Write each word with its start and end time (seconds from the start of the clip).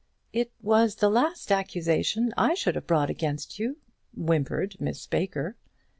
"It 0.33 0.51
was 0.63 0.95
the 0.95 1.11
last 1.11 1.51
accusation 1.51 2.33
I 2.35 2.55
should 2.55 2.73
have 2.73 2.87
brought 2.87 3.11
against 3.11 3.59
you," 3.59 3.77
whimpered 4.17 4.77
Miss 4.81 5.05
Baker. 5.05 5.57